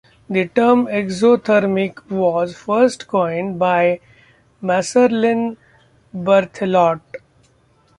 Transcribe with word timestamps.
The 0.27 0.47
term 0.47 0.87
"exothermic" 0.87 2.09
was 2.09 2.57
first 2.57 3.07
coined 3.07 3.59
by 3.59 3.99
Marcellin 4.59 5.57
Berthelot. 6.11 7.01